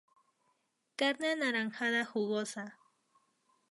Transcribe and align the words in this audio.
Carne 1.01 1.29
anaranjada; 1.33 2.03
jugosa. 2.15 2.65